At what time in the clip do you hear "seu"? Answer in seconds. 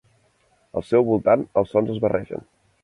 0.87-1.05